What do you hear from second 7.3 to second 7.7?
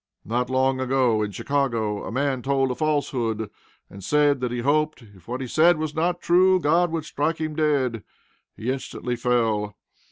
him